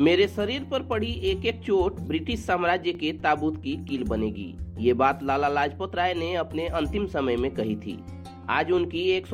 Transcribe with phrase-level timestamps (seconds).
[0.00, 4.92] मेरे शरीर पर पड़ी एक एक चोट ब्रिटिश साम्राज्य के ताबूत की कील बनेगी। ये
[4.92, 8.04] बात लाला लाजपत राय ने अपने अंतिम समय में कही थी।
[8.50, 9.26] आज उनकी एक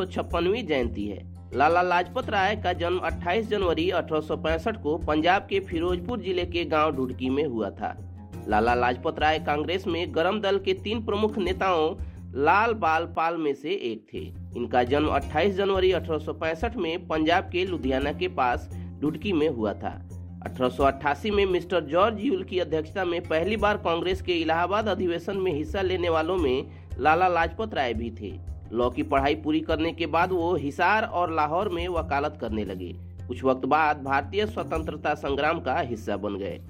[0.62, 1.19] जयंती है।
[1.54, 6.92] लाला लाजपत राय का जन्म 28 जनवरी 1865 को पंजाब के फिरोजपुर ज़िले के गाँव
[6.92, 7.96] ढुडकी में हुआ था।
[8.49, 11.96] लाला लाजपत राय कांग्रेस में गरम दल के तीन प्रमुख नेताओं
[12.35, 14.24] लाल बाल पाल में से एक थे।
[14.56, 18.70] इनका जन्म 28 जनवरी 1865 में पंजाब के लुधियाना के पास
[19.01, 20.13] डुडकी में हुआ था।
[20.45, 25.52] 1888 में मिस्टर जॉर्ज यूल की अध्यक्षता में पहली बार कांग्रेस के इलाहाबाद अधिवेशन में
[25.52, 26.66] हिस्सा लेने वालों में
[26.98, 28.32] लाला लाजपत राय भी थे।
[28.73, 32.92] लॉ की पढ़ाई पूरी करने के बाद वो हिसार और लाहौर में वकालत करने लगे।
[33.28, 36.60] कुछ वक्त बाद भारतीय स्वतंत्रता संग्राम का हिस्सा बन गए।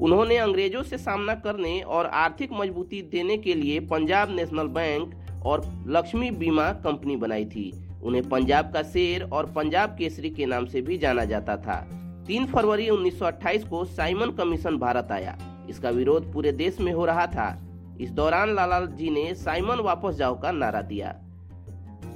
[0.00, 5.14] उन्होंने अंग्रेज़ों से सामना करने और आर्थिक मजबूती देने के लिए पंजाब नेशनल बैंक
[5.46, 7.70] और लक्ष्मी बीमा कंपनी बनाई थी।
[8.02, 11.86] उन्हें पंजाब का शेर और पंजाब केसरी के नाम से भी जाना जाता था।
[12.26, 15.36] 3 फरवरी 1928 को साइमन कमीशन भारत आया।
[15.70, 17.62] इसका विरोध पूरे देश में हो रहा था।
[18.00, 21.14] इस दौरान लाला जी ने साइमन वापस जाओ का नारा दिया।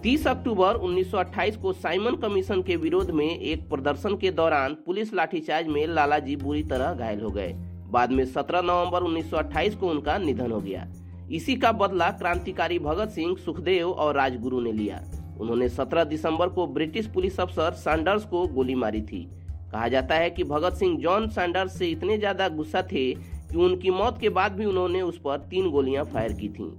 [0.03, 5.67] 30 अक्टूबर 1928 को साइमन कमीशन के विरोध में एक प्रदर्शन के दौरान पुलिस लाठीचार्ज
[5.67, 7.53] में लाला जी बुरी तरह घायल हो गए।
[7.91, 10.87] बाद में 17 नवंबर 1928 को उनका निधन हो गया।
[11.33, 15.03] इसी का बदला क्रांतिकारी भगत सिंह, सुखदेव और राजगुरु ने लिया।
[15.41, 19.29] उन्होंने 17 दिसंबर को ब्रिटिश पुलिस अफसर सैंडर्स को गोली मारी थी।
[19.73, 23.91] कहा जाता है कि भगत सिंह जॉन सैंडर्स से इतने ज़्यादा गुस्सा थे कि उनकी
[23.91, 26.71] मौत के बाद भी उन्होंने उस पर तीन गोलियाँ फायर की थीं।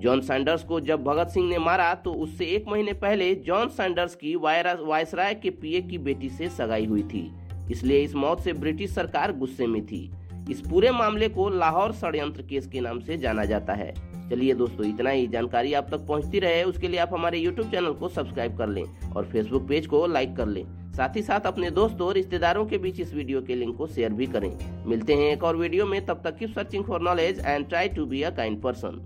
[0.00, 4.14] जॉन सैंडर्स को जब भगत सिंह ने मारा तो उससे एक महीने पहले जॉन सैंडर्स
[4.14, 7.30] की वायसराय के पीए की बेटी से सगाई हुई थी।
[7.70, 10.10] इसलिए इस मौत से ब्रिटिश सरकार गुस्से में थी।
[10.50, 13.92] इस पूरे मामले को लाहौर षडयंत्र केस के नाम से जाना जाता है।
[14.30, 17.92] चलिए दोस्तों, इतना ही। जानकारी आप तक पहुँचती रहे, उसके लिए आप हमारे यूट्यूब चैनल
[17.92, 20.64] को सब्सक्राइब कर लें और फेसबुक पेज को लाइक कर लें।
[20.96, 24.12] साथ ही साथ अपने दोस्तों और रिश्तेदारों के बीच इस वीडियो के लिंक को शेयर
[24.12, 24.50] भी करें।
[24.86, 28.06] मिलते हैं एक और वीडियो में, तब तक की searching for knowledge and try to
[28.06, 29.00] be a kind person